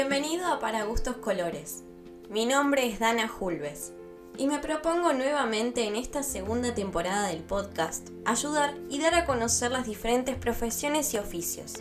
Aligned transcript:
Bienvenido 0.00 0.46
a 0.46 0.60
Para 0.60 0.84
Gustos 0.84 1.16
Colores. 1.16 1.82
Mi 2.30 2.46
nombre 2.46 2.86
es 2.86 3.00
Dana 3.00 3.26
Julves 3.26 3.94
y 4.36 4.46
me 4.46 4.60
propongo 4.60 5.12
nuevamente 5.12 5.88
en 5.88 5.96
esta 5.96 6.22
segunda 6.22 6.72
temporada 6.72 7.26
del 7.26 7.42
podcast 7.42 8.10
ayudar 8.24 8.76
y 8.88 9.00
dar 9.00 9.16
a 9.16 9.24
conocer 9.24 9.72
las 9.72 9.88
diferentes 9.88 10.36
profesiones 10.36 11.12
y 11.14 11.18
oficios. 11.18 11.72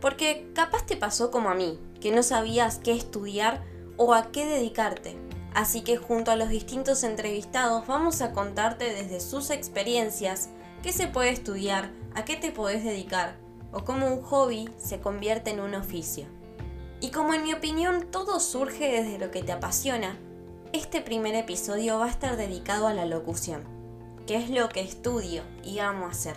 Porque 0.00 0.50
capaz 0.52 0.84
te 0.84 0.96
pasó 0.96 1.30
como 1.30 1.48
a 1.48 1.54
mí, 1.54 1.78
que 2.00 2.10
no 2.10 2.24
sabías 2.24 2.80
qué 2.82 2.90
estudiar 2.90 3.62
o 3.98 4.14
a 4.14 4.32
qué 4.32 4.46
dedicarte. 4.46 5.16
Así 5.54 5.82
que 5.82 5.96
junto 5.96 6.32
a 6.32 6.36
los 6.36 6.48
distintos 6.48 7.04
entrevistados 7.04 7.86
vamos 7.86 8.20
a 8.20 8.32
contarte 8.32 8.92
desde 8.92 9.20
sus 9.20 9.50
experiencias 9.50 10.48
qué 10.82 10.92
se 10.92 11.06
puede 11.06 11.30
estudiar, 11.30 11.92
a 12.16 12.24
qué 12.24 12.34
te 12.34 12.50
podés 12.50 12.82
dedicar 12.82 13.36
o 13.70 13.84
cómo 13.84 14.12
un 14.12 14.22
hobby 14.22 14.68
se 14.76 14.98
convierte 14.98 15.50
en 15.50 15.60
un 15.60 15.76
oficio. 15.76 16.26
Y 17.04 17.10
como 17.10 17.34
en 17.34 17.42
mi 17.42 17.52
opinión 17.52 18.10
todo 18.10 18.40
surge 18.40 18.90
desde 18.90 19.18
lo 19.18 19.30
que 19.30 19.42
te 19.42 19.52
apasiona, 19.52 20.16
este 20.72 21.02
primer 21.02 21.34
episodio 21.34 21.98
va 21.98 22.06
a 22.06 22.10
estar 22.10 22.38
dedicado 22.38 22.86
a 22.86 22.94
la 22.94 23.04
locución, 23.04 23.62
que 24.26 24.36
es 24.36 24.48
lo 24.48 24.70
que 24.70 24.80
estudio 24.80 25.42
y 25.62 25.80
amo 25.80 26.06
hacer. 26.06 26.34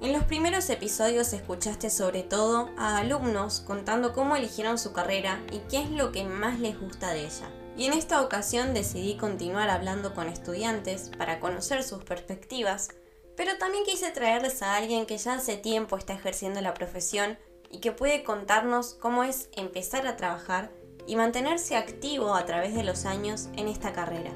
En 0.00 0.14
los 0.14 0.24
primeros 0.24 0.70
episodios 0.70 1.34
escuchaste 1.34 1.90
sobre 1.90 2.22
todo 2.22 2.70
a 2.78 2.96
alumnos 2.96 3.60
contando 3.60 4.14
cómo 4.14 4.36
eligieron 4.36 4.78
su 4.78 4.94
carrera 4.94 5.42
y 5.52 5.58
qué 5.68 5.82
es 5.82 5.90
lo 5.90 6.12
que 6.12 6.24
más 6.24 6.58
les 6.58 6.80
gusta 6.80 7.12
de 7.12 7.26
ella. 7.26 7.50
Y 7.76 7.84
en 7.84 7.92
esta 7.92 8.22
ocasión 8.22 8.72
decidí 8.72 9.18
continuar 9.18 9.68
hablando 9.68 10.14
con 10.14 10.28
estudiantes 10.28 11.10
para 11.18 11.40
conocer 11.40 11.82
sus 11.82 12.02
perspectivas, 12.04 12.88
pero 13.36 13.58
también 13.58 13.84
quise 13.84 14.10
traerles 14.12 14.62
a 14.62 14.76
alguien 14.76 15.04
que 15.04 15.18
ya 15.18 15.34
hace 15.34 15.58
tiempo 15.58 15.98
está 15.98 16.14
ejerciendo 16.14 16.62
la 16.62 16.72
profesión 16.72 17.36
y 17.76 17.78
que 17.78 17.92
puede 17.92 18.24
contarnos 18.24 18.94
cómo 18.94 19.22
es 19.22 19.50
empezar 19.52 20.06
a 20.06 20.16
trabajar 20.16 20.70
y 21.06 21.14
mantenerse 21.14 21.76
activo 21.76 22.34
a 22.34 22.46
través 22.46 22.74
de 22.74 22.82
los 22.82 23.04
años 23.04 23.50
en 23.54 23.68
esta 23.68 23.92
carrera. 23.92 24.32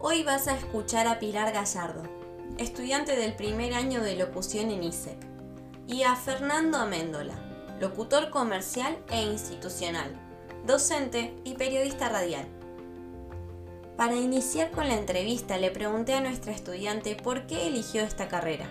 Hoy 0.00 0.24
vas 0.24 0.48
a 0.48 0.56
escuchar 0.56 1.06
a 1.06 1.20
Pilar 1.20 1.52
Gallardo, 1.52 2.02
estudiante 2.58 3.14
del 3.14 3.36
primer 3.36 3.74
año 3.74 4.02
de 4.02 4.16
locución 4.16 4.72
en 4.72 4.82
ISEC, 4.82 5.16
y 5.86 6.02
a 6.02 6.16
Fernando 6.16 6.78
Améndola, 6.78 7.34
locutor 7.78 8.30
comercial 8.30 8.98
e 9.12 9.22
institucional, 9.22 10.10
docente 10.66 11.36
y 11.44 11.54
periodista 11.54 12.08
radial. 12.08 12.48
Para 13.96 14.16
iniciar 14.16 14.72
con 14.72 14.88
la 14.88 14.98
entrevista 14.98 15.56
le 15.56 15.70
pregunté 15.70 16.14
a 16.14 16.20
nuestra 16.20 16.50
estudiante 16.50 17.14
por 17.14 17.46
qué 17.46 17.68
eligió 17.68 18.02
esta 18.02 18.26
carrera. 18.26 18.68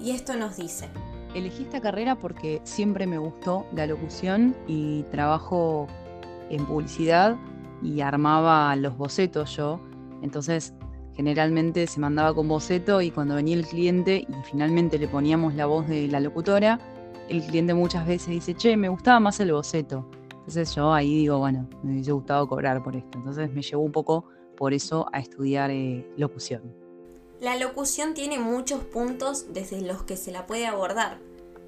Y 0.00 0.12
esto 0.12 0.36
nos 0.36 0.56
dice. 0.56 0.88
Elegí 1.34 1.62
esta 1.62 1.80
carrera 1.80 2.16
porque 2.16 2.60
siempre 2.64 3.06
me 3.06 3.18
gustó 3.18 3.66
la 3.74 3.86
locución 3.86 4.54
y 4.66 5.02
trabajo 5.04 5.86
en 6.50 6.66
publicidad 6.66 7.36
y 7.82 8.00
armaba 8.02 8.74
los 8.76 8.96
bocetos 8.96 9.56
yo. 9.56 9.80
Entonces, 10.22 10.74
generalmente 11.14 11.86
se 11.86 12.00
mandaba 12.00 12.34
con 12.34 12.48
boceto 12.48 13.00
y 13.00 13.10
cuando 13.10 13.34
venía 13.34 13.56
el 13.56 13.66
cliente 13.66 14.26
y 14.28 14.34
finalmente 14.50 14.98
le 14.98 15.08
poníamos 15.08 15.54
la 15.54 15.66
voz 15.66 15.88
de 15.88 16.06
la 16.08 16.20
locutora, 16.20 16.78
el 17.28 17.42
cliente 17.42 17.72
muchas 17.72 18.06
veces 18.06 18.28
dice, 18.28 18.54
che, 18.54 18.76
me 18.76 18.88
gustaba 18.88 19.20
más 19.20 19.40
el 19.40 19.52
boceto. 19.52 20.08
Entonces 20.32 20.74
yo 20.74 20.92
ahí 20.92 21.14
digo, 21.14 21.38
bueno, 21.38 21.68
me 21.82 21.92
hubiese 21.92 22.12
gustado 22.12 22.46
cobrar 22.46 22.82
por 22.82 22.96
esto. 22.96 23.18
Entonces 23.18 23.50
me 23.52 23.62
llevó 23.62 23.82
un 23.82 23.92
poco 23.92 24.26
por 24.56 24.74
eso 24.74 25.06
a 25.12 25.20
estudiar 25.20 25.70
eh, 25.70 26.06
locución. 26.16 26.81
La 27.42 27.58
locución 27.58 28.14
tiene 28.14 28.38
muchos 28.38 28.82
puntos 28.84 29.52
desde 29.52 29.82
los 29.82 30.02
que 30.04 30.16
se 30.16 30.32
la 30.32 30.46
puede 30.46 30.66
abordar. 30.66 31.18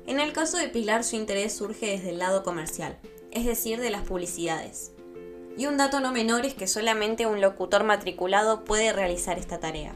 En 0.07 0.21
el 0.21 0.33
caso 0.33 0.57
de 0.57 0.69
Pilar 0.69 1.05
su 1.05 1.17
interés 1.17 1.55
surge 1.55 1.87
desde 1.87 2.11
el 2.11 2.19
lado 2.19 2.43
comercial 2.43 2.99
es 3.35 3.45
decir, 3.45 3.81
de 3.81 3.91
las 3.91 4.03
publicidades. 4.03 4.93
Y 5.59 5.67
un 5.67 5.77
dato 5.77 6.01
no 6.01 6.13
menor 6.13 6.47
es 6.47 6.55
que 6.55 6.67
solamente 6.67 7.27
un 7.27 7.41
locutor 7.41 7.85
matriculado 7.85 8.65
puede 8.65 8.93
realizar 8.93 9.39
esta 9.39 9.61
tarea. 9.61 9.95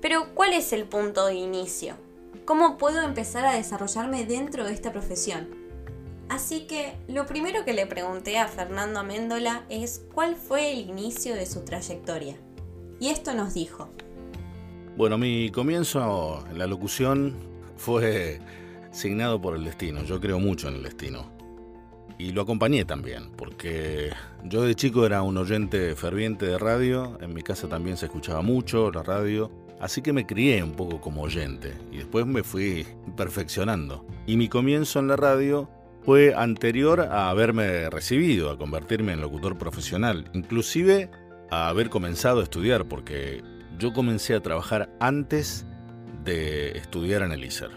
Pero, 0.00 0.34
¿cuál 0.34 0.52
es 0.52 0.72
el 0.72 0.84
punto 0.84 1.26
de 1.26 1.34
inicio? 1.34 1.96
¿Cómo 2.44 2.78
puedo 2.78 3.02
empezar 3.02 3.44
a 3.44 3.54
desarrollarme 3.54 4.24
dentro 4.24 4.64
de 4.64 4.72
esta 4.72 4.92
profesión? 4.92 5.48
Así 6.28 6.66
que 6.66 6.96
lo 7.08 7.26
primero 7.26 7.64
que 7.64 7.72
le 7.72 7.86
pregunté 7.86 8.38
a 8.38 8.48
Fernando 8.48 9.00
Améndola 9.00 9.64
es 9.68 10.02
cuál 10.14 10.36
fue 10.36 10.72
el 10.72 10.80
inicio 10.80 11.34
de 11.34 11.46
su 11.46 11.64
trayectoria. 11.64 12.36
Y 13.00 13.10
esto 13.10 13.34
nos 13.34 13.54
dijo. 13.54 13.88
Bueno, 14.96 15.18
mi 15.18 15.50
comienzo 15.50 16.42
en 16.50 16.56
la 16.56 16.66
locución 16.66 17.34
fue 17.76 18.40
signado 18.92 19.38
por 19.38 19.54
el 19.54 19.62
destino. 19.62 20.02
Yo 20.04 20.18
creo 20.20 20.40
mucho 20.40 20.68
en 20.68 20.76
el 20.76 20.82
destino 20.84 21.30
y 22.16 22.32
lo 22.32 22.40
acompañé 22.40 22.86
también, 22.86 23.30
porque 23.36 24.10
yo 24.44 24.62
de 24.62 24.74
chico 24.74 25.04
era 25.04 25.20
un 25.20 25.36
oyente 25.36 25.94
ferviente 25.96 26.46
de 26.46 26.56
radio, 26.56 27.18
en 27.20 27.34
mi 27.34 27.42
casa 27.42 27.68
también 27.68 27.98
se 27.98 28.06
escuchaba 28.06 28.40
mucho 28.40 28.90
la 28.90 29.02
radio, 29.02 29.50
así 29.80 30.00
que 30.00 30.14
me 30.14 30.24
crié 30.24 30.62
un 30.62 30.72
poco 30.72 30.98
como 30.98 31.20
oyente 31.20 31.74
y 31.92 31.98
después 31.98 32.24
me 32.24 32.42
fui 32.42 32.86
perfeccionando. 33.18 34.06
Y 34.26 34.38
mi 34.38 34.48
comienzo 34.48 34.98
en 34.98 35.08
la 35.08 35.16
radio 35.16 35.68
fue 36.06 36.34
anterior 36.34 37.02
a 37.02 37.28
haberme 37.28 37.90
recibido, 37.90 38.50
a 38.50 38.56
convertirme 38.56 39.12
en 39.12 39.20
locutor 39.20 39.58
profesional, 39.58 40.30
inclusive 40.32 41.10
a 41.50 41.68
haber 41.68 41.90
comenzado 41.90 42.40
a 42.40 42.44
estudiar, 42.44 42.86
porque 42.86 43.42
yo 43.78 43.92
comencé 43.92 44.34
a 44.34 44.40
trabajar 44.40 44.90
antes 45.00 45.66
de 46.24 46.76
estudiar 46.78 47.22
en 47.22 47.32
el 47.32 47.44
ISER. 47.44 47.70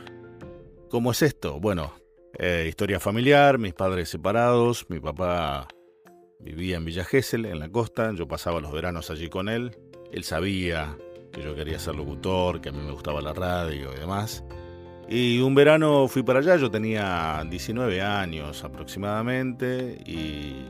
¿Cómo 0.89 1.11
es 1.11 1.21
esto? 1.21 1.59
Bueno, 1.59 1.93
eh, 2.37 2.65
historia 2.67 2.99
familiar, 2.99 3.57
mis 3.59 3.73
padres 3.73 4.09
separados, 4.09 4.85
mi 4.89 4.99
papá 4.99 5.67
vivía 6.39 6.77
en 6.77 6.85
Villa 6.85 7.03
Gesell, 7.03 7.45
en 7.45 7.59
la 7.59 7.69
costa, 7.69 8.11
yo 8.13 8.27
pasaba 8.27 8.61
los 8.61 8.71
veranos 8.71 9.11
allí 9.11 9.29
con 9.29 9.49
él, 9.49 9.77
él 10.11 10.23
sabía 10.23 10.97
que 11.31 11.43
yo 11.43 11.55
quería 11.55 11.77
ser 11.79 11.95
locutor, 11.95 12.61
que 12.61 12.69
a 12.69 12.71
mí 12.71 12.79
me 12.79 12.91
gustaba 12.91 13.21
la 13.21 13.33
radio 13.33 13.93
y 13.93 13.99
demás. 13.99 14.43
Y 15.07 15.39
un 15.39 15.55
verano 15.55 16.07
fui 16.07 16.23
para 16.23 16.39
allá, 16.39 16.55
yo 16.55 16.71
tenía 16.71 17.43
19 17.47 18.01
años 18.01 18.63
aproximadamente 18.63 19.97
y 20.05 20.65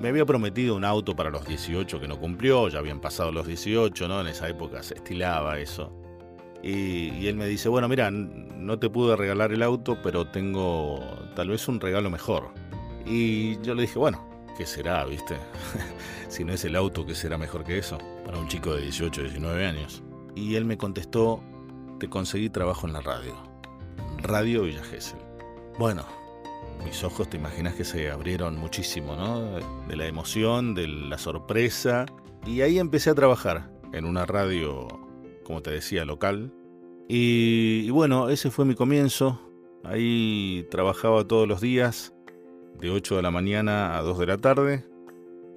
me 0.00 0.08
había 0.08 0.24
prometido 0.24 0.76
un 0.76 0.84
auto 0.84 1.16
para 1.16 1.30
los 1.30 1.46
18 1.46 2.00
que 2.00 2.08
no 2.08 2.18
cumplió, 2.18 2.68
ya 2.68 2.78
habían 2.78 3.00
pasado 3.00 3.32
los 3.32 3.46
18, 3.46 4.08
¿no? 4.08 4.20
En 4.20 4.28
esa 4.28 4.48
época 4.48 4.82
se 4.82 4.94
estilaba 4.94 5.58
eso. 5.58 5.92
Y, 6.62 7.26
él 7.26 7.36
me 7.36 7.46
dice, 7.46 7.68
bueno, 7.68 7.88
mira, 7.88 8.10
no 8.10 8.78
te 8.78 8.90
pude 8.90 9.16
regalar 9.16 9.52
el 9.52 9.62
auto, 9.62 9.98
pero 10.02 10.26
tengo 10.26 11.00
tal 11.34 11.48
vez 11.50 11.66
un 11.68 11.80
regalo 11.80 12.10
mejor. 12.10 12.50
Y 13.06 13.60
yo 13.62 13.74
le 13.74 13.82
dije, 13.82 13.98
bueno, 13.98 14.24
¿qué 14.56 14.66
será, 14.66 15.04
viste? 15.04 15.36
si 16.28 16.44
no 16.44 16.52
es 16.52 16.64
el 16.64 16.76
auto, 16.76 17.06
¿qué 17.06 17.14
será 17.14 17.38
mejor 17.38 17.64
que 17.64 17.78
eso? 17.78 17.98
Para 18.24 18.38
un 18.38 18.48
chico 18.48 18.74
de 18.74 18.82
18, 18.82 19.22
19 19.22 19.66
años. 19.66 20.02
Y 20.34 20.56
él 20.56 20.64
me 20.64 20.76
contestó, 20.76 21.40
te 21.98 22.08
conseguí 22.08 22.50
trabajo 22.50 22.86
en 22.86 22.92
la 22.92 23.00
radio. 23.00 23.34
Radio 24.18 24.62
Villa 24.62 24.82
Gesell. 24.82 25.20
Bueno, 25.78 26.04
mis 26.84 27.04
ojos 27.04 27.28
te 27.28 27.36
imaginas 27.36 27.74
que 27.74 27.84
se 27.84 28.10
abrieron 28.10 28.56
muchísimo, 28.56 29.16
¿no? 29.16 29.58
De 29.86 29.96
la 29.96 30.06
emoción, 30.06 30.74
de 30.74 30.88
la 30.88 31.18
sorpresa. 31.18 32.06
Y 32.46 32.60
ahí 32.62 32.78
empecé 32.78 33.10
a 33.10 33.14
trabajar 33.14 33.70
en 33.92 34.04
una 34.04 34.26
radio 34.26 34.88
como 35.48 35.62
te 35.62 35.70
decía, 35.70 36.04
local. 36.04 36.52
Y, 37.08 37.88
bueno, 37.88 38.28
ese 38.28 38.50
fue 38.50 38.66
mi 38.66 38.74
comienzo. 38.74 39.40
Ahí 39.82 40.66
trabajaba 40.70 41.26
todos 41.26 41.48
los 41.48 41.62
días, 41.62 42.14
de 42.78 42.90
8 42.90 43.16
de 43.16 43.22
la 43.22 43.30
mañana 43.30 43.96
a 43.96 44.02
2 44.02 44.18
de 44.18 44.26
la 44.26 44.36
tarde, 44.36 44.84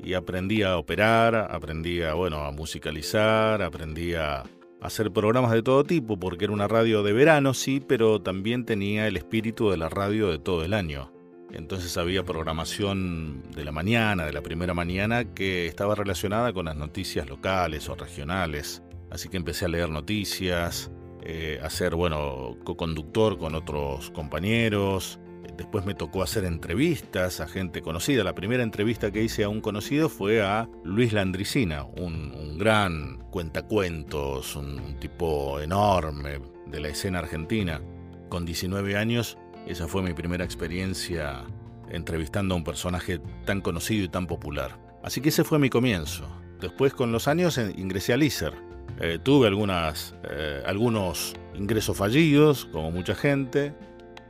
y 0.01 0.13
aprendí 0.13 0.63
a 0.63 0.77
operar, 0.77 1.35
aprendí 1.35 2.01
a, 2.03 2.13
bueno, 2.13 2.45
a 2.45 2.51
musicalizar, 2.51 3.61
aprendí 3.61 4.13
a 4.13 4.43
hacer 4.81 5.11
programas 5.11 5.51
de 5.51 5.63
todo 5.63 5.83
tipo, 5.83 6.19
porque 6.19 6.45
era 6.45 6.53
una 6.53 6.67
radio 6.67 7.03
de 7.03 7.13
verano, 7.13 7.53
sí, 7.53 7.79
pero 7.85 8.21
también 8.21 8.65
tenía 8.65 9.07
el 9.07 9.17
espíritu 9.17 9.69
de 9.69 9.77
la 9.77 9.89
radio 9.89 10.29
de 10.29 10.39
todo 10.39 10.63
el 10.63 10.73
año. 10.73 11.11
Entonces 11.53 11.97
había 11.97 12.23
programación 12.23 13.43
de 13.55 13.65
la 13.65 13.71
mañana, 13.71 14.25
de 14.25 14.33
la 14.33 14.41
primera 14.41 14.73
mañana, 14.73 15.25
que 15.25 15.67
estaba 15.67 15.95
relacionada 15.95 16.53
con 16.53 16.65
las 16.65 16.75
noticias 16.75 17.29
locales 17.29 17.89
o 17.89 17.95
regionales. 17.95 18.81
Así 19.09 19.27
que 19.27 19.37
empecé 19.37 19.65
a 19.65 19.67
leer 19.67 19.89
noticias, 19.89 20.89
eh, 21.23 21.59
a 21.61 21.69
ser, 21.69 21.95
bueno, 21.95 22.57
co-conductor 22.63 23.37
con 23.37 23.55
otros 23.55 24.09
compañeros. 24.11 25.19
Después 25.57 25.85
me 25.85 25.93
tocó 25.93 26.23
hacer 26.23 26.45
entrevistas 26.45 27.41
a 27.41 27.47
gente 27.47 27.81
conocida. 27.81 28.23
La 28.23 28.33
primera 28.33 28.63
entrevista 28.63 29.11
que 29.11 29.21
hice 29.21 29.43
a 29.43 29.49
un 29.49 29.61
conocido 29.61 30.09
fue 30.09 30.41
a 30.41 30.69
Luis 30.83 31.13
Landricina, 31.13 31.83
un, 31.83 32.57
gran 32.57 33.20
cuentacuentos, 33.31 34.55
un, 34.55 34.99
tipo 34.99 35.59
enorme 35.59 36.39
de 36.67 36.79
la 36.79 36.89
escena 36.89 37.19
argentina. 37.19 37.81
Con 38.29 38.45
19 38.45 38.95
años, 38.97 39.37
esa 39.65 39.87
fue 39.87 40.03
mi 40.03 40.13
primera 40.13 40.45
experiencia 40.45 41.43
entrevistando 41.89 42.53
a 42.53 42.57
un 42.57 42.63
personaje 42.63 43.19
tan 43.45 43.61
conocido 43.61 44.05
y 44.05 44.09
tan 44.09 44.27
popular. 44.27 44.79
Así 45.03 45.21
que 45.21 45.29
ese 45.29 45.43
fue 45.43 45.57
mi 45.57 45.69
comienzo. 45.69 46.27
Después, 46.59 46.93
con 46.93 47.11
los 47.11 47.27
años, 47.27 47.57
ingresé 47.57 48.13
al 48.13 48.23
ISER, 48.23 48.53
eh, 48.99 49.17
tuve 49.21 49.49
eh, 49.49 50.63
algunos 50.65 51.33
ingresos 51.55 51.97
fallidos, 51.97 52.65
como 52.71 52.91
mucha 52.91 53.15
gente, 53.15 53.73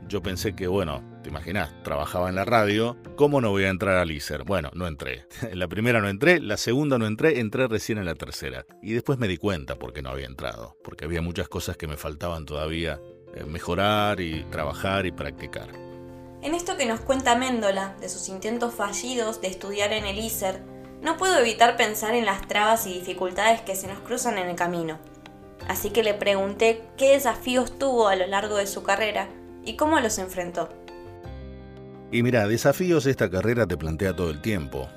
yo 0.08 0.22
pensé 0.22 0.54
que, 0.54 0.66
bueno, 0.66 1.02
te 1.22 1.30
imaginas, 1.30 1.72
trabajaba 1.82 2.28
en 2.28 2.34
la 2.34 2.44
radio, 2.44 2.96
¿cómo 3.16 3.40
no 3.40 3.50
voy 3.50 3.64
a 3.64 3.68
entrar 3.68 3.96
al 3.96 4.10
ISER? 4.10 4.44
Bueno, 4.44 4.70
no 4.74 4.86
entré. 4.86 5.26
En 5.42 5.58
la 5.58 5.68
primera 5.68 6.00
no 6.00 6.08
entré, 6.08 6.40
la 6.40 6.56
segunda 6.56 6.98
no 6.98 7.06
entré, 7.06 7.40
entré 7.40 7.68
recién 7.68 7.98
en 7.98 8.06
la 8.06 8.14
tercera. 8.14 8.66
Y 8.82 8.92
después 8.92 9.18
me 9.18 9.28
di 9.28 9.36
cuenta 9.36 9.78
por 9.78 9.92
qué 9.92 10.02
no 10.02 10.10
había 10.10 10.26
entrado, 10.26 10.76
porque 10.82 11.04
había 11.04 11.22
muchas 11.22 11.48
cosas 11.48 11.76
que 11.76 11.86
me 11.86 11.96
faltaban 11.96 12.44
todavía 12.44 13.00
eh, 13.34 13.44
mejorar 13.44 14.20
y 14.20 14.44
trabajar 14.44 15.06
y 15.06 15.12
practicar. 15.12 15.68
En 16.42 16.54
esto 16.54 16.76
que 16.76 16.86
nos 16.86 17.00
cuenta 17.00 17.36
Méndola, 17.36 17.96
de 18.00 18.08
sus 18.08 18.28
intentos 18.28 18.74
fallidos 18.74 19.40
de 19.40 19.48
estudiar 19.48 19.92
en 19.92 20.04
el 20.04 20.18
ISER, 20.18 20.60
no 21.00 21.16
puedo 21.16 21.38
evitar 21.38 21.76
pensar 21.76 22.14
en 22.14 22.26
las 22.26 22.46
trabas 22.48 22.86
y 22.86 22.94
dificultades 22.94 23.60
que 23.62 23.76
se 23.76 23.86
nos 23.88 24.00
cruzan 24.00 24.38
en 24.38 24.48
el 24.48 24.56
camino. 24.56 24.98
Así 25.68 25.90
que 25.90 26.02
le 26.02 26.14
pregunté 26.14 26.82
qué 26.96 27.12
desafíos 27.12 27.78
tuvo 27.78 28.08
a 28.08 28.16
lo 28.16 28.26
largo 28.26 28.56
de 28.56 28.66
su 28.66 28.82
carrera 28.82 29.28
y 29.64 29.76
cómo 29.76 30.00
los 30.00 30.18
enfrentó. 30.18 30.68
Y 32.10 32.22
mira, 32.22 32.46
desafíos 32.46 33.06
esta 33.06 33.30
carrera 33.30 33.66
te 33.66 33.76
plantea 33.76 34.14
todo 34.14 34.30
el 34.30 34.42
tiempo, 34.42 34.88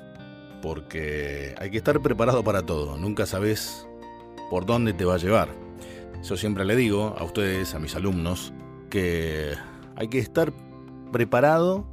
porque 0.60 1.54
hay 1.58 1.70
que 1.70 1.78
estar 1.78 2.00
preparado 2.02 2.44
para 2.44 2.62
todo, 2.62 2.96
nunca 2.96 3.24
sabes 3.26 3.86
por 4.50 4.66
dónde 4.66 4.92
te 4.92 5.04
va 5.04 5.14
a 5.14 5.18
llevar. 5.18 5.48
Yo 6.22 6.36
siempre 6.36 6.64
le 6.64 6.76
digo 6.76 7.14
a 7.18 7.24
ustedes, 7.24 7.74
a 7.74 7.78
mis 7.78 7.94
alumnos, 7.94 8.52
que 8.90 9.52
hay 9.96 10.08
que 10.08 10.18
estar 10.18 10.52
preparado 11.12 11.86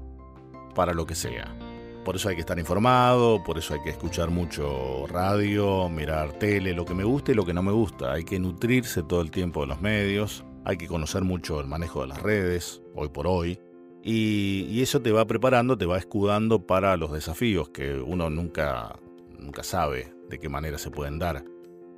para 0.76 0.94
lo 0.94 1.06
que 1.06 1.16
sea. 1.16 1.56
Por 2.04 2.18
eso 2.18 2.28
hay 2.28 2.36
que 2.36 2.42
estar 2.42 2.60
informado, 2.60 3.44
por 3.46 3.58
eso 3.58 3.74
hay 3.74 3.82
que 3.82 3.92
escuchar 3.92 4.30
mucho 4.30 5.06
radio, 5.08 5.88
mirar 5.88 6.34
tele, 6.34 6.74
lo 6.74 6.84
que 6.84 6.94
me 6.94 7.06
gusta 7.06 7.32
y 7.32 7.36
lo 7.36 7.46
que 7.46 7.54
no 7.54 7.64
me 7.64 7.72
gusta. 7.72 8.12
Hay 8.12 8.26
que 8.26 8.40
nutrirse 8.40 9.04
todo 9.04 9.22
el 9.22 9.32
tiempo 9.32 9.62
de 9.62 9.68
los 9.68 9.80
medios, 9.80 10.44
hay 10.66 10.78
que 10.78 10.88
conocer 10.88 11.24
mucho 11.24 11.60
el 11.60 11.68
manejo 11.68 12.02
de 12.02 12.08
las 12.08 12.22
redes, 12.22 12.82
hoy 12.96 13.10
por 13.10 13.28
hoy. 13.28 13.60
Y, 14.04 14.82
eso 14.82 15.02
te 15.02 15.12
va 15.12 15.26
preparando, 15.26 15.78
te 15.78 15.86
va 15.86 15.98
escudando 15.98 16.68
para 16.68 16.98
los 16.98 17.14
desafíos 17.14 17.70
que 17.70 17.96
uno 17.96 18.30
nunca, 18.30 19.00
nunca 19.40 19.64
sabe 19.64 20.14
de 20.30 20.40
qué 20.40 20.50
manera 20.50 20.78
se 20.78 20.92
pueden 20.92 21.20
dar. 21.20 21.44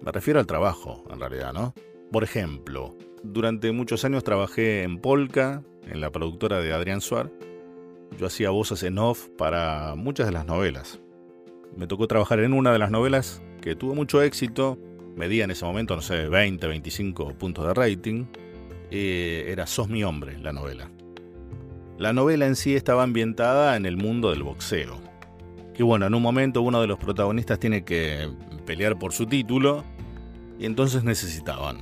Me 0.01 0.11
refiero 0.11 0.39
al 0.39 0.45
trabajo, 0.45 1.03
en 1.09 1.19
realidad, 1.19 1.51
¿no? 1.53 1.73
Por 2.11 2.23
ejemplo, 2.23 2.95
durante 3.23 3.71
muchos 3.71 4.05
años 4.05 4.23
trabajé 4.23 4.83
en 4.83 4.99
Polka, 4.99 5.63
en 5.87 5.99
la 5.99 6.11
productora 6.11 6.59
de 6.59 6.73
Adrián 6.73 7.01
Suar, 7.01 7.31
yo 8.19 8.27
hacía 8.27 8.51
voces 8.51 8.83
en 8.83 8.97
off 8.99 9.29
para 9.37 9.95
muchas 9.95 10.27
de 10.27 10.33
las 10.33 10.45
novelas. 10.45 10.99
Me 11.75 11.87
tocó 11.87 12.07
trabajar 12.07 12.39
en 12.39 12.53
una 12.53 12.71
de 12.71 12.79
las 12.79 12.91
novelas 12.91 13.41
que 13.61 13.75
tuvo 13.75 13.95
mucho 13.95 14.21
éxito, 14.21 14.77
medía 15.15 15.43
en 15.43 15.51
ese 15.51 15.65
momento, 15.65 15.95
no 15.95 16.01
sé, 16.01 16.27
20, 16.27 16.67
25 16.67 17.33
puntos 17.33 17.65
de 17.65 17.73
rating. 17.73 18.25
Eh, 18.97 19.51
era 19.51 19.67
Sos 19.67 19.89
mi 19.89 20.05
hombre, 20.05 20.37
la 20.39 20.53
novela. 20.53 20.89
La 21.97 22.13
novela 22.13 22.45
en 22.45 22.55
sí 22.55 22.77
estaba 22.77 23.03
ambientada 23.03 23.75
en 23.75 23.85
el 23.85 23.97
mundo 23.97 24.29
del 24.29 24.43
boxeo. 24.43 25.01
Que 25.73 25.83
bueno, 25.83 26.05
en 26.05 26.13
un 26.13 26.21
momento 26.21 26.61
uno 26.61 26.79
de 26.79 26.87
los 26.87 26.97
protagonistas 26.97 27.59
tiene 27.59 27.83
que 27.83 28.29
pelear 28.65 28.97
por 28.97 29.11
su 29.11 29.25
título 29.25 29.83
y 30.57 30.65
entonces 30.65 31.03
necesitaban 31.03 31.79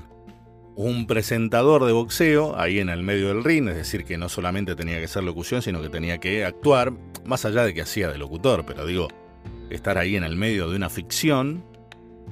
un 0.75 1.05
presentador 1.05 1.85
de 1.85 1.91
boxeo 1.91 2.59
ahí 2.59 2.79
en 2.79 2.89
el 2.89 3.03
medio 3.03 3.27
del 3.27 3.43
ring, 3.43 3.69
es 3.69 3.75
decir, 3.75 4.05
que 4.05 4.17
no 4.17 4.27
solamente 4.27 4.75
tenía 4.75 4.97
que 4.97 5.05
hacer 5.05 5.23
locución, 5.23 5.61
sino 5.61 5.83
que 5.83 5.89
tenía 5.89 6.17
que 6.17 6.43
actuar, 6.43 6.93
más 7.25 7.45
allá 7.45 7.63
de 7.63 7.75
que 7.75 7.83
hacía 7.83 8.09
de 8.09 8.17
locutor, 8.17 8.65
pero 8.65 8.87
digo, 8.87 9.07
estar 9.69 9.99
ahí 9.99 10.15
en 10.15 10.23
el 10.23 10.35
medio 10.35 10.67
de 10.67 10.77
una 10.77 10.89
ficción, 10.89 11.63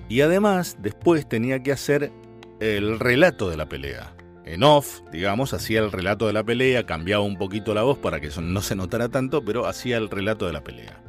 y 0.09 0.21
además 0.21 0.77
después 0.79 1.29
tenía 1.29 1.61
que 1.61 1.71
hacer 1.71 2.11
el 2.59 2.99
relato 2.99 3.47
de 3.47 3.57
la 3.57 3.69
pelea. 3.69 4.15
En 4.51 4.63
off, 4.63 4.99
digamos, 5.13 5.53
hacía 5.53 5.79
el 5.79 5.93
relato 5.93 6.27
de 6.27 6.33
la 6.33 6.43
pelea, 6.43 6.85
cambiaba 6.85 7.23
un 7.23 7.37
poquito 7.37 7.73
la 7.73 7.83
voz 7.83 7.97
para 7.97 8.19
que 8.19 8.29
no 8.41 8.61
se 8.61 8.75
notara 8.75 9.07
tanto, 9.07 9.45
pero 9.45 9.65
hacía 9.65 9.95
el 9.95 10.09
relato 10.09 10.45
de 10.45 10.51
la 10.51 10.61
pelea. 10.61 11.01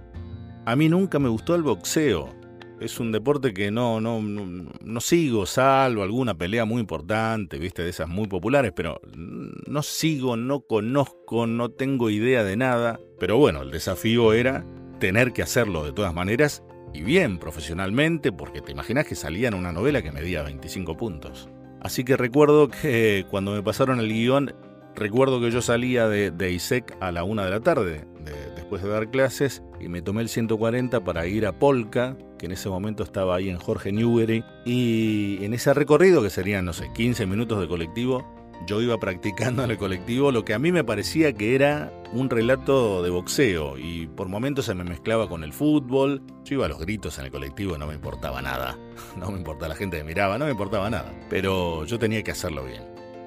A 0.64 0.76
mí 0.76 0.88
nunca 0.88 1.18
me 1.18 1.28
gustó 1.28 1.56
el 1.56 1.64
boxeo, 1.64 2.32
es 2.78 3.00
un 3.00 3.10
deporte 3.10 3.52
que 3.52 3.72
no, 3.72 4.00
no, 4.00 4.22
no, 4.22 5.00
sigo, 5.00 5.44
salvo 5.44 6.04
alguna 6.04 6.34
pelea 6.34 6.64
muy 6.64 6.78
importante, 6.80 7.58
viste, 7.58 7.82
de 7.82 7.90
esas 7.90 8.08
muy 8.08 8.28
populares, 8.28 8.70
pero 8.76 9.00
no 9.16 9.82
sigo, 9.82 10.36
no 10.36 10.60
conozco, 10.60 11.48
no 11.48 11.72
tengo 11.72 12.10
idea 12.10 12.44
de 12.44 12.56
nada. 12.56 13.00
Pero 13.18 13.38
bueno, 13.38 13.62
el 13.62 13.72
desafío 13.72 14.32
era 14.34 14.64
tener 15.00 15.32
que 15.32 15.42
hacerlo 15.42 15.84
de 15.84 15.92
todas 15.92 16.14
maneras 16.14 16.62
y 16.94 17.02
bien 17.02 17.38
profesionalmente, 17.38 18.30
porque 18.30 18.60
te 18.60 18.70
imaginas 18.70 19.04
que 19.04 19.16
salía 19.16 19.48
en 19.48 19.54
una 19.54 19.72
novela 19.72 20.00
que 20.00 20.12
medía 20.12 20.44
25 20.44 20.96
puntos. 20.96 21.48
Así 21.82 22.04
que 22.04 22.16
recuerdo 22.16 22.68
que 22.68 23.26
cuando 23.28 23.50
me 23.50 23.62
pasaron 23.62 23.98
el 23.98 24.08
guion, 24.08 24.54
recuerdo 24.94 25.40
que 25.40 25.50
yo 25.50 25.60
salía 25.60 26.08
de, 26.08 26.30
de 26.30 26.52
ISEC 26.52 26.96
a 27.00 27.10
la 27.10 27.24
una 27.24 27.44
de 27.44 27.50
la 27.50 27.60
tarde, 27.60 28.06
después 28.54 28.82
de 28.82 28.88
dar 28.88 29.10
clases, 29.10 29.62
y 29.80 29.88
me 29.88 30.00
tomé 30.00 30.22
el 30.22 30.28
140 30.28 31.02
para 31.02 31.26
ir 31.26 31.44
a 31.44 31.58
Polka, 31.58 32.16
que 32.38 32.46
en 32.46 32.52
ese 32.52 32.68
momento 32.68 33.02
estaba 33.02 33.34
ahí 33.34 33.50
en 33.50 33.58
Jorge 33.58 33.90
Newbery, 33.90 34.44
y 34.64 35.44
en 35.44 35.54
ese 35.54 35.74
recorrido, 35.74 36.22
que 36.22 36.30
serían, 36.30 36.64
no 36.64 36.72
sé, 36.72 36.88
15 36.94 37.26
minutos 37.26 37.60
de 37.60 37.66
colectivo, 37.66 38.32
yo 38.66 38.80
iba 38.80 38.98
practicando 38.98 39.64
en 39.64 39.70
el 39.70 39.78
colectivo 39.78 40.32
lo 40.32 40.44
que 40.44 40.54
a 40.54 40.58
mí 40.58 40.72
me 40.72 40.84
parecía 40.84 41.32
que 41.32 41.54
era 41.54 41.92
un 42.12 42.30
relato 42.30 43.02
de 43.02 43.10
boxeo 43.10 43.78
y 43.78 44.06
por 44.06 44.28
momentos 44.28 44.66
se 44.66 44.74
me 44.74 44.84
mezclaba 44.84 45.28
con 45.28 45.44
el 45.44 45.52
fútbol. 45.52 46.22
Yo 46.44 46.54
iba 46.54 46.66
a 46.66 46.68
los 46.68 46.78
gritos 46.78 47.18
en 47.18 47.26
el 47.26 47.30
colectivo, 47.30 47.78
no 47.78 47.86
me 47.86 47.94
importaba 47.94 48.42
nada. 48.42 48.78
No 49.16 49.30
me 49.30 49.38
importaba 49.38 49.68
la 49.68 49.74
gente 49.74 49.98
que 49.98 50.04
miraba, 50.04 50.38
no 50.38 50.46
me 50.46 50.52
importaba 50.52 50.88
nada. 50.88 51.12
Pero 51.28 51.84
yo 51.84 51.98
tenía 51.98 52.22
que 52.22 52.30
hacerlo 52.30 52.64
bien. 52.64 52.82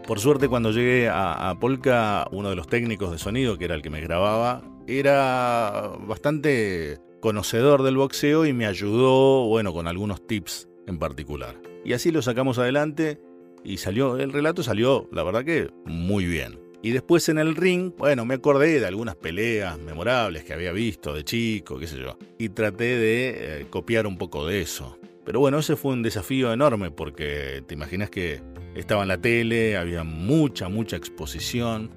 Por 0.08 0.20
suerte 0.20 0.48
cuando 0.48 0.72
llegué 0.72 1.10
a, 1.10 1.50
a 1.50 1.60
Polka, 1.60 2.28
uno 2.32 2.50
de 2.50 2.56
los 2.56 2.68
técnicos 2.68 3.12
de 3.12 3.18
sonido, 3.18 3.58
que 3.58 3.66
era 3.66 3.76
el 3.76 3.82
que 3.82 3.90
me 3.90 4.02
grababa, 4.02 4.62
era 4.88 5.92
bastante 6.08 7.00
conocedor 7.22 7.84
del 7.84 7.98
boxeo 7.98 8.46
y 8.46 8.54
me 8.54 8.68
ayudó, 8.68 9.48
bueno, 9.48 9.74
con 9.74 9.88
algunos 9.88 10.26
tips 10.28 10.70
en 10.88 11.00
particular. 11.00 11.56
Y 11.84 11.94
así 11.94 12.12
lo 12.12 12.22
sacamos 12.22 12.58
adelante 12.60 13.20
y 13.66 13.78
salió, 13.78 14.18
el 14.18 14.32
relato 14.32 14.64
salió, 14.64 15.10
la 15.12 15.24
verdad 15.24 15.44
que 15.44 15.70
muy 15.86 16.26
bien. 16.26 16.60
Y 16.82 16.92
después 16.92 17.28
en 17.30 17.40
el 17.40 17.56
ring, 17.56 17.92
bueno, 17.98 18.26
me 18.26 18.36
acordé 18.36 18.80
de 18.80 18.86
algunas 18.86 19.16
peleas 19.16 19.80
memorables 19.80 20.44
que 20.44 20.54
había 20.54 20.72
visto 20.72 21.14
de 21.14 21.24
chico, 21.24 21.80
qué 21.80 21.88
sé 21.88 21.98
yo, 21.98 22.18
y 22.38 22.50
traté 22.50 22.84
de 22.84 23.62
eh, 23.62 23.68
copiar 23.70 24.06
un 24.06 24.18
poco 24.18 24.46
de 24.46 24.62
eso. 24.62 24.98
Pero 25.26 25.40
bueno, 25.40 25.58
ese 25.58 25.76
fue 25.76 25.94
un 25.94 26.04
desafío 26.04 26.54
enorme 26.54 26.92
porque 26.92 27.64
te 27.66 27.74
imaginas 27.74 28.12
que 28.12 28.42
estaba 28.76 29.02
en 29.02 29.08
la 29.08 29.20
tele, 29.20 29.78
había 29.78 30.04
mucha, 30.04 30.70
mucha 30.70 30.96
exposición 30.96 31.90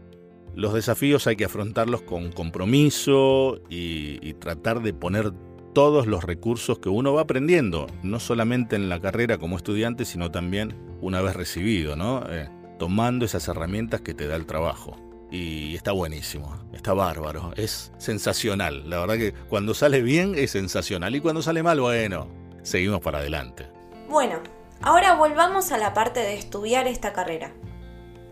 los 0.59 0.75
desafíos 0.75 1.29
hay 1.29 1.37
que 1.37 1.45
afrontarlos 1.45 2.03
con 2.03 2.33
compromiso 2.33 3.61
y, 3.71 4.33
tratar 4.41 4.83
de 4.83 4.93
poner 4.93 5.33
todos 5.73 6.09
los 6.09 6.25
recursos 6.25 6.81
que 6.81 6.89
uno 6.89 7.13
va 7.13 7.23
aprendiendo, 7.23 7.87
no 8.03 8.19
solamente 8.19 8.75
en 8.75 8.89
la 8.89 9.01
carrera 9.01 9.39
como 9.39 9.57
estudiante, 9.57 10.05
sino 10.05 10.33
también 10.33 10.75
una 11.01 11.21
vez 11.21 11.35
recibido, 11.35 11.97
¿no? 11.97 12.25
Eh, 12.29 12.49
tomando 12.79 13.25
esas 13.25 13.49
herramientas 13.49 14.01
que 14.01 14.15
te 14.15 14.27
da 14.27 14.37
el 14.37 14.47
trabajo. 14.47 14.97
Y 15.31 15.75
está 15.75 15.93
buenísimo, 15.93 16.57
está 16.73 16.95
bárbaro, 16.95 17.53
es 17.57 17.93
sensacional. 17.99 18.89
La 18.89 18.99
verdad 19.01 19.17
que 19.17 19.33
cuando 19.33 19.75
sale 19.75 20.01
bien 20.01 20.35
es 20.35 20.53
sensacional 20.53 21.15
y 21.15 21.21
cuando 21.21 21.43
sale 21.43 21.63
mal, 21.63 21.81
bueno, 21.81 22.29
seguimos 22.63 23.01
para 23.01 23.19
adelante. 23.19 23.69
Bueno, 24.09 24.41
ahora 24.81 25.15
volvamos 25.17 25.71
a 25.71 25.77
la 25.77 25.93
parte 25.93 26.21
de 26.21 26.35
estudiar 26.35 26.87
esta 26.87 27.13
carrera. 27.13 27.53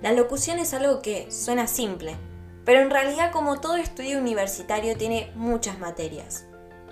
La 0.01 0.13
locución 0.13 0.59
es 0.59 0.73
algo 0.73 1.03
que 1.03 1.31
suena 1.31 1.67
simple, 1.67 2.17
pero 2.65 2.81
en 2.81 2.91
realidad 2.91 3.31
como 3.31 3.61
todo 3.61 3.77
estudio 3.77 4.19
universitario 4.19 4.97
tiene 4.97 5.31
muchas 5.35 5.79
materias. 5.79 6.47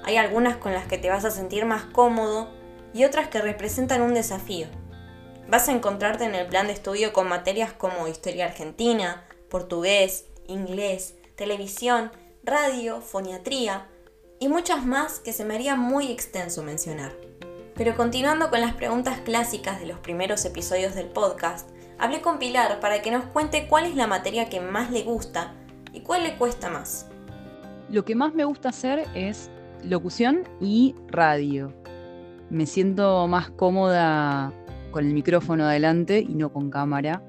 Hay 0.05 0.19
algunas 0.19 0.59
con 0.59 0.75
las 0.75 0.87
que 0.87 0.99
te 0.99 1.09
vas 1.09 1.25
a 1.25 1.31
sentir 1.31 1.65
más 1.65 1.85
cómodo 1.85 2.51
y 2.93 3.05
otras 3.05 3.29
que 3.29 3.41
representan 3.41 4.03
un 4.03 4.13
desafío. 4.13 4.67
Vas 5.49 5.69
a 5.69 5.73
encontrarte 5.73 6.25
en 6.25 6.35
el 6.35 6.47
plan 6.47 6.67
de 6.69 6.73
estudio 6.73 7.13
con 7.13 7.29
materias 7.29 7.73
como 7.73 8.09
historia 8.09 8.47
argentina, 8.47 9.25
portugués, 9.51 10.27
inglés, 10.47 11.15
televisión, 11.37 12.11
radio, 12.43 13.01
foniatría 13.01 13.87
y 14.41 14.49
muchas 14.49 14.87
más 14.87 15.21
que 15.21 15.33
se 15.33 15.45
me 15.45 15.55
haría 15.55 15.77
muy 15.77 16.11
extenso 16.11 16.63
mencionar. 16.63 17.13
Pero 17.75 17.95
continuando 17.95 18.51
con 18.51 18.61
las 18.61 18.75
preguntas 18.75 19.19
clásicas 19.21 19.81
de 19.81 19.87
los 19.87 19.99
primeros 19.99 20.45
episodios 20.45 20.95
del 20.95 21.09
podcast, 21.09 21.69
hablé 21.99 22.23
con 22.23 22.39
Pilar 22.39 22.81
para 22.81 23.03
que 23.03 23.11
nos 23.11 23.25
cuente 23.25 23.67
cuál 23.69 23.85
es 23.85 23.97
la 23.97 24.07
materia 24.07 24.49
que 24.49 24.61
más 24.61 24.91
le 24.91 25.03
gusta 25.03 25.55
y 25.93 26.01
cuál 26.01 26.23
le 26.23 26.37
cuesta 26.37 26.71
más. 26.71 27.07
Lo 27.91 28.05
que 28.05 28.15
más 28.15 28.33
me 28.33 28.45
gusta 28.45 28.71
hacer 28.71 29.07
es 29.15 29.51
locución 29.83 30.49
y 30.61 30.95
radio. 31.09 31.73
Me 32.49 32.67
siento 32.67 33.27
más 33.29 33.51
cómoda 33.51 34.53
con 34.95 35.05
el 35.05 35.13
micrófono 35.13 35.65
adelante 35.65 36.21
y 36.21 36.37
no 36.37 36.53
con 36.53 36.71
cámara, 36.71 37.21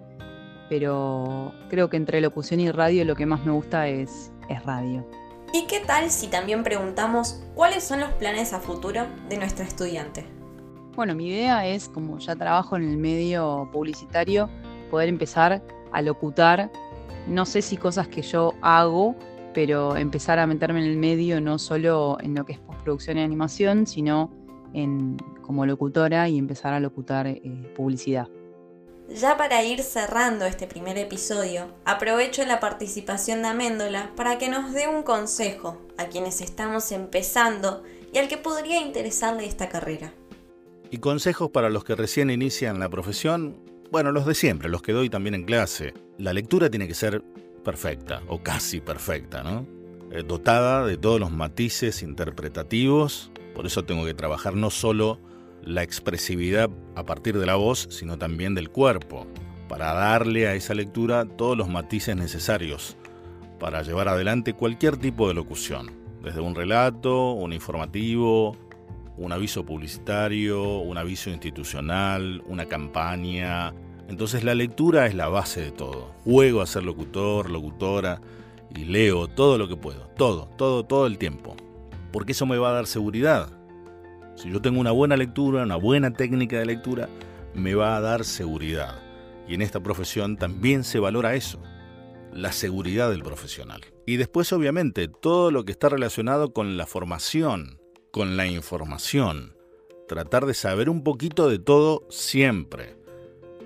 pero 0.69 1.51
creo 1.67 1.89
que 1.89 1.97
entre 1.97 2.21
locución 2.21 2.59
y 2.59 2.69
radio 2.69 3.03
lo 3.05 3.15
que 3.15 3.25
más 3.25 3.43
me 3.43 3.51
gusta 3.53 3.87
es, 3.87 4.31
es 4.49 4.63
radio. 4.65 5.03
¿Y 5.51 5.65
qué 5.65 5.79
tal 5.79 6.11
si 6.11 6.27
también 6.27 6.63
preguntamos 6.63 7.43
cuáles 7.55 7.83
son 7.83 8.01
los 8.01 8.11
planes 8.13 8.53
a 8.53 8.59
futuro 8.59 9.07
de 9.29 9.37
nuestra 9.37 9.65
estudiante? 9.65 10.27
Bueno, 10.95 11.15
mi 11.15 11.29
idea 11.29 11.65
es, 11.65 11.89
como 11.89 12.19
ya 12.19 12.35
trabajo 12.35 12.75
en 12.75 12.87
el 12.87 12.97
medio 12.97 13.67
publicitario, 13.73 14.47
poder 14.91 15.09
empezar 15.09 15.63
a 15.91 16.01
locutar 16.03 16.69
no 17.25 17.47
sé 17.47 17.63
si 17.63 17.77
cosas 17.77 18.07
que 18.07 18.21
yo 18.21 18.53
hago, 18.61 19.15
pero 19.55 19.97
empezar 19.97 20.37
a 20.37 20.45
meterme 20.45 20.85
en 20.85 20.91
el 20.91 20.97
medio 20.97 21.41
no 21.41 21.57
solo 21.57 22.19
en 22.21 22.35
lo 22.35 22.45
que 22.45 22.53
es 22.53 22.59
postproducción 22.59 23.17
y 23.17 23.21
animación, 23.21 23.87
sino 23.87 24.29
en, 24.73 25.17
como 25.45 25.65
locutora 25.65 26.27
y 26.29 26.37
empezar 26.37 26.73
a 26.73 26.79
locutar 26.79 27.27
eh, 27.27 27.41
publicidad. 27.75 28.27
Ya 29.09 29.37
para 29.37 29.63
ir 29.63 29.81
cerrando 29.83 30.45
este 30.45 30.65
primer 30.65 30.97
episodio, 30.97 31.67
aprovecho 31.85 32.43
la 32.45 32.59
participación 32.59 33.43
de 33.43 33.49
Améndola 33.49 34.11
para 34.15 34.39
que 34.39 34.49
nos 34.49 34.73
dé 34.73 34.87
un 34.87 35.03
consejo 35.03 35.77
a 35.97 36.05
quienes 36.05 36.41
estamos 36.41 36.91
empezando 36.91 37.83
y 38.11 38.17
al 38.17 38.27
que 38.27 38.37
podría 38.37 38.81
interesarle 38.81 39.45
esta 39.45 39.69
carrera. 39.69 40.11
Y 40.89 40.97
consejos 40.97 41.51
para 41.51 41.69
los 41.69 41.83
que 41.83 41.95
recién 41.95 42.31
inician 42.31 42.79
la 42.79 42.89
profesión, 42.89 43.57
bueno, 43.91 44.11
los 44.11 44.25
de 44.25 44.33
siempre, 44.33 44.69
los 44.69 44.81
que 44.81 44.93
doy 44.93 45.09
también 45.09 45.35
en 45.35 45.45
clase. 45.45 45.93
La 46.17 46.33
lectura 46.33 46.69
tiene 46.69 46.87
que 46.87 46.95
ser 46.95 47.21
perfecta, 47.63 48.21
o 48.27 48.41
casi 48.41 48.81
perfecta, 48.81 49.43
¿no? 49.43 49.67
Eh, 50.11 50.23
dotada 50.25 50.85
de 50.85 50.97
todos 50.97 51.19
los 51.19 51.31
matices 51.31 52.01
interpretativos, 52.01 53.31
por 53.53 53.65
eso 53.65 53.83
tengo 53.85 54.05
que 54.05 54.13
trabajar 54.13 54.55
no 54.55 54.69
solo 54.69 55.19
la 55.65 55.83
expresividad 55.83 56.69
a 56.95 57.03
partir 57.03 57.37
de 57.37 57.45
la 57.45 57.55
voz, 57.55 57.87
sino 57.91 58.17
también 58.17 58.55
del 58.55 58.69
cuerpo, 58.69 59.27
para 59.67 59.93
darle 59.93 60.47
a 60.47 60.55
esa 60.55 60.73
lectura 60.73 61.25
todos 61.25 61.57
los 61.57 61.67
matices 61.67 62.15
necesarios 62.15 62.97
para 63.59 63.81
llevar 63.81 64.07
adelante 64.07 64.53
cualquier 64.53 64.97
tipo 64.97 65.27
de 65.27 65.33
locución, 65.33 65.91
desde 66.21 66.41
un 66.41 66.55
relato, 66.55 67.31
un 67.31 67.53
informativo, 67.53 68.55
un 69.17 69.31
aviso 69.31 69.65
publicitario, 69.65 70.79
un 70.79 70.97
aviso 70.97 71.29
institucional, 71.29 72.43
una 72.47 72.65
campaña. 72.65 73.73
Entonces 74.09 74.43
la 74.43 74.55
lectura 74.55 75.05
es 75.05 75.15
la 75.15 75.29
base 75.29 75.61
de 75.61 75.71
todo. 75.71 76.11
Juego 76.25 76.61
a 76.61 76.67
ser 76.67 76.83
locutor, 76.83 77.49
locutora 77.49 78.21
y 78.75 78.85
leo 78.85 79.27
todo 79.27 79.57
lo 79.57 79.67
que 79.67 79.77
puedo, 79.77 80.09
todo, 80.17 80.49
todo, 80.57 80.83
todo 80.83 81.07
el 81.07 81.17
tiempo. 81.17 81.55
Porque 82.11 82.33
eso 82.33 82.45
me 82.45 82.57
va 82.57 82.69
a 82.69 82.73
dar 82.73 82.87
seguridad. 82.87 83.49
Si 84.35 84.51
yo 84.51 84.61
tengo 84.61 84.79
una 84.79 84.91
buena 84.91 85.15
lectura, 85.15 85.63
una 85.63 85.77
buena 85.77 86.11
técnica 86.11 86.59
de 86.59 86.65
lectura, 86.65 87.09
me 87.53 87.73
va 87.73 87.95
a 87.95 88.01
dar 88.01 88.25
seguridad. 88.25 89.01
Y 89.47 89.53
en 89.53 89.61
esta 89.61 89.81
profesión 89.81 90.37
también 90.37 90.83
se 90.83 90.99
valora 90.99 91.35
eso, 91.35 91.61
la 92.33 92.51
seguridad 92.51 93.09
del 93.09 93.23
profesional. 93.23 93.81
Y 94.05 94.17
después, 94.17 94.51
obviamente, 94.53 95.07
todo 95.07 95.51
lo 95.51 95.63
que 95.63 95.71
está 95.71 95.89
relacionado 95.89 96.51
con 96.51 96.77
la 96.77 96.85
formación, 96.85 97.79
con 98.11 98.37
la 98.37 98.45
información. 98.45 99.55
Tratar 100.07 100.45
de 100.45 100.53
saber 100.53 100.89
un 100.89 101.03
poquito 101.03 101.49
de 101.49 101.59
todo 101.59 102.05
siempre. 102.09 102.97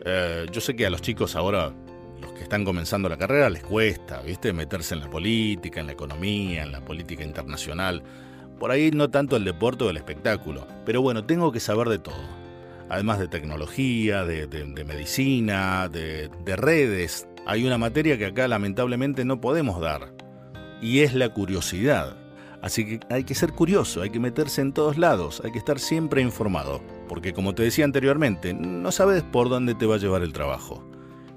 Eh, 0.05 0.45
yo 0.51 0.61
sé 0.61 0.75
que 0.75 0.85
a 0.85 0.89
los 0.89 1.01
chicos 1.01 1.35
ahora, 1.35 1.73
los 2.21 2.31
que 2.33 2.43
están 2.43 2.63
comenzando 2.63 3.09
la 3.09 3.17
carrera, 3.17 3.49
les 3.49 3.63
cuesta, 3.63 4.21
¿viste? 4.21 4.53
Meterse 4.53 4.93
en 4.93 5.01
la 5.01 5.09
política, 5.09 5.79
en 5.79 5.87
la 5.87 5.93
economía, 5.93 6.63
en 6.63 6.71
la 6.71 6.85
política 6.85 7.23
internacional. 7.23 8.03
Por 8.59 8.71
ahí 8.71 8.91
no 8.91 9.09
tanto 9.09 9.35
el 9.37 9.45
deporte 9.45 9.85
o 9.85 9.89
el 9.89 9.97
espectáculo, 9.97 10.67
pero 10.85 11.01
bueno, 11.01 11.23
tengo 11.23 11.51
que 11.51 11.59
saber 11.59 11.87
de 11.87 11.99
todo. 11.99 12.39
Además 12.89 13.19
de 13.19 13.27
tecnología, 13.27 14.25
de, 14.25 14.47
medicina, 14.85 15.87
de, 15.87 16.29
de 16.43 16.55
redes, 16.55 17.27
hay 17.45 17.65
una 17.65 17.77
materia 17.77 18.17
que 18.17 18.25
acá 18.25 18.47
lamentablemente 18.47 19.23
no 19.23 19.39
podemos 19.39 19.79
dar, 19.79 20.13
y 20.81 20.99
es 20.99 21.13
la 21.13 21.29
curiosidad. 21.29 22.17
Así 22.61 22.85
que 22.85 22.99
hay 23.09 23.23
que 23.23 23.35
ser 23.35 23.53
curioso, 23.53 24.01
hay 24.01 24.09
que 24.09 24.19
meterse 24.19 24.61
en 24.61 24.73
todos 24.73 24.97
lados, 24.97 25.41
hay 25.45 25.51
que 25.51 25.59
estar 25.59 25.79
siempre 25.79 26.21
informado, 26.21 26.81
porque 27.07 27.33
como 27.33 27.55
te 27.55 27.63
decía 27.63 27.85
anteriormente, 27.85 28.53
no 28.53 28.91
sabes 28.91 29.23
por 29.23 29.47
dónde 29.47 29.75
te 29.75 29.85
va 29.85 29.95
a 29.95 29.99
llevar 29.99 30.23
el 30.23 30.33
trabajo. 30.33 30.83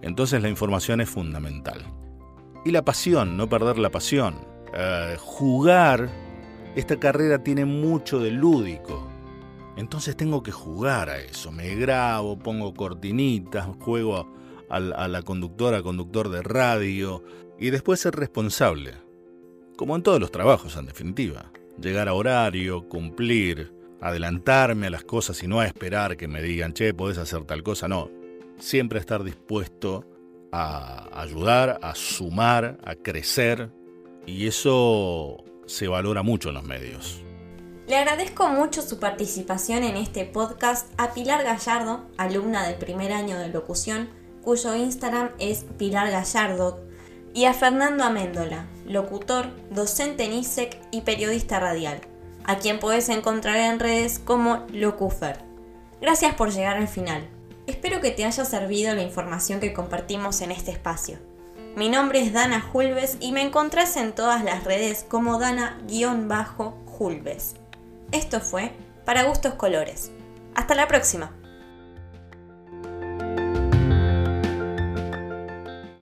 Entonces 0.03 0.43
la 0.43 0.49
información 0.49 1.01
es 1.01 1.09
fundamental. 1.09 1.85
Y 2.65 2.73
la 2.73 2.85
pasión, 2.85 3.37
no 3.37 3.49
perder 3.49 3.79
la 3.79 3.91
pasión. 3.91 4.35
Eh, 4.75 5.17
jugar 5.19 6.09
esta 6.75 6.99
carrera 6.99 7.43
tiene 7.43 7.65
mucho 7.65 8.19
de 8.19 8.31
lúdico. 8.31 9.09
Entonces 9.77 10.17
tengo 10.17 10.43
que 10.43 10.53
jugar 10.53 11.11
a 11.11 11.19
eso. 11.19 11.53
Me 11.53 11.75
grabo, 11.75 12.39
pongo 12.39 12.73
cortinitas, 12.75 13.67
juego 13.81 14.29
a, 14.69 14.81
la 14.81 15.23
conductora, 15.23 15.83
conductor 15.83 16.31
de 16.31 16.43
radio 16.43 17.23
y 17.59 17.71
después 17.71 18.01
ser 18.01 18.15
responsable. 18.15 18.95
Como 19.77 19.97
en 19.97 20.03
todos 20.03 20.21
los 20.21 20.33
trabajos, 20.33 20.77
en 20.77 20.87
definitiva. 20.87 21.53
Llegar 21.81 22.09
a 22.09 22.15
horario, 22.15 22.89
cumplir, 22.89 23.73
adelantarme 24.01 24.87
a 24.87 24.91
las 24.91 25.05
cosas 25.05 25.43
y 25.43 25.47
no 25.49 25.61
a 25.61 25.67
esperar 25.67 26.17
que 26.17 26.29
me 26.29 26.43
digan, 26.43 26.73
che, 26.73 26.95
podés 26.95 27.19
hacer 27.19 27.45
tal 27.45 27.63
cosa. 27.63 27.89
No, 27.89 28.11
siempre 28.59 28.99
estar 28.99 29.25
dispuesto 29.25 30.07
a 30.53 31.09
ayudar, 31.21 31.79
a 31.83 31.95
sumar, 31.95 32.79
a 32.85 32.95
crecer. 32.95 33.71
Y 34.27 34.47
eso 34.47 35.45
se 35.73 35.89
valora 35.89 36.23
mucho 36.23 36.51
en 36.51 36.57
los 36.57 36.65
medios. 36.65 37.23
Le 37.89 37.97
agradezco 37.97 38.49
mucho 38.49 38.83
su 38.83 38.99
participación 38.99 39.85
en 39.85 39.97
este 39.97 40.27
podcast 40.27 40.87
a 40.99 41.15
Pilar 41.15 41.43
Gallardo, 41.45 42.07
alumna 42.19 42.67
del 42.67 42.77
primer 42.77 43.13
año 43.13 43.39
de 43.39 43.49
locución, 43.49 44.11
cuyo 44.43 44.75
Instagram 44.77 45.31
es 45.39 45.65
Pilar 45.79 46.11
Gallardo, 46.11 46.81
y 47.33 47.47
a 47.47 47.55
Fernando 47.55 48.05
Améndola, 48.05 48.67
locutor, 48.87 49.47
docente 49.71 50.25
en 50.25 50.35
ISEC 50.35 50.79
y 50.91 51.01
periodista 51.01 51.59
radial, 51.59 52.03
a 52.45 52.59
quien 52.59 52.79
puedes 52.79 53.09
encontrar 53.09 53.57
en 53.57 53.81
redes 53.81 54.19
como 54.19 54.67
Locufer. 54.73 55.39
Gracias 56.03 56.35
por 56.35 56.53
llegar 56.53 56.77
al 56.77 56.89
final. 56.89 57.27
Espero 57.67 58.03
que 58.03 58.11
te 58.11 58.27
haya 58.27 58.45
servido 58.45 58.95
la 58.95 59.03
información 59.03 59.59
que 59.59 59.73
compartimos 59.73 60.43
en 60.43 60.51
este 60.51 60.71
espacio. 60.71 61.32
Mi 61.75 61.89
nombre 61.89 62.21
es 62.21 62.35
Dana 62.35 62.61
Julves 62.61 63.17
y 63.19 63.33
me 63.33 63.41
encontrás 63.41 63.97
en 63.97 64.15
todas 64.15 64.45
las 64.45 64.65
redes 64.65 65.07
como 65.09 65.39
Dana-Julves. 65.39 67.55
Esto 68.13 68.41
fue 68.41 68.73
Para 69.07 69.23
Gustos 69.23 69.55
Colores. 69.55 70.11
Hasta 70.55 70.75
la 70.75 70.87
próxima. 70.87 71.33